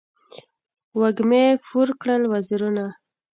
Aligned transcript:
وږمې 0.99 1.45
پور 1.65 1.87
کړل 2.01 2.23
وزرونه 2.31 2.85